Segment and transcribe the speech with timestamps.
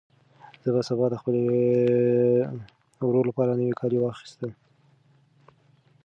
[0.63, 1.35] زه به سبا د خپل
[3.07, 4.51] ورور لپاره نوي کالي واخیستل.